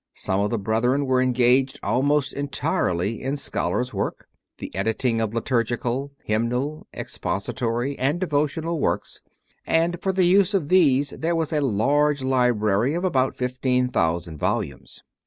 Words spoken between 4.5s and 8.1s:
the editing of liturgical, hymnal, expository,